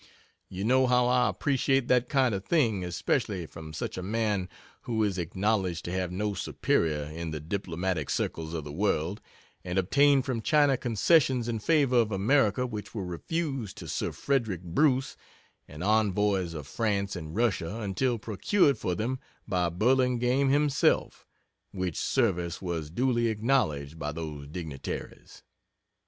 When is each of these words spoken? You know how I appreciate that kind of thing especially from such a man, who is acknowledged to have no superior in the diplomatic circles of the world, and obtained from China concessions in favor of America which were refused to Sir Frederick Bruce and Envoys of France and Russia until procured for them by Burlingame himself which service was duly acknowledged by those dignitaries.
You 0.49 0.63
know 0.63 0.87
how 0.87 1.05
I 1.05 1.29
appreciate 1.29 1.87
that 1.87 2.09
kind 2.09 2.33
of 2.33 2.43
thing 2.43 2.83
especially 2.83 3.45
from 3.45 3.71
such 3.71 3.99
a 3.99 4.01
man, 4.01 4.49
who 4.85 5.03
is 5.03 5.19
acknowledged 5.19 5.85
to 5.85 5.91
have 5.91 6.11
no 6.11 6.33
superior 6.33 7.03
in 7.03 7.29
the 7.29 7.39
diplomatic 7.39 8.09
circles 8.09 8.55
of 8.55 8.63
the 8.63 8.71
world, 8.71 9.21
and 9.63 9.77
obtained 9.77 10.25
from 10.25 10.41
China 10.41 10.75
concessions 10.75 11.47
in 11.47 11.59
favor 11.59 11.97
of 11.97 12.11
America 12.11 12.65
which 12.65 12.95
were 12.95 13.05
refused 13.05 13.77
to 13.77 13.87
Sir 13.87 14.11
Frederick 14.11 14.63
Bruce 14.63 15.15
and 15.67 15.83
Envoys 15.83 16.55
of 16.55 16.65
France 16.65 17.15
and 17.15 17.35
Russia 17.35 17.79
until 17.81 18.17
procured 18.17 18.79
for 18.79 18.95
them 18.95 19.19
by 19.47 19.69
Burlingame 19.69 20.49
himself 20.49 21.27
which 21.69 21.95
service 21.95 22.59
was 22.59 22.89
duly 22.89 23.27
acknowledged 23.27 23.99
by 23.99 24.11
those 24.11 24.47
dignitaries. 24.47 25.43